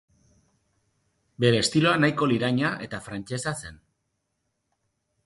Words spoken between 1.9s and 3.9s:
nahiko liraina eta frantsesa zen.